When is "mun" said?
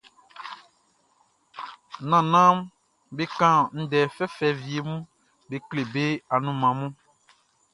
4.89-5.01, 6.79-6.93